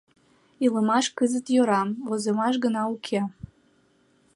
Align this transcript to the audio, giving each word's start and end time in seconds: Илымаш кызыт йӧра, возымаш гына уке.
Илымаш 0.65 1.05
кызыт 1.17 1.45
йӧра, 1.55 1.83
возымаш 2.07 2.55
гына 2.63 2.83
уке. 2.93 3.21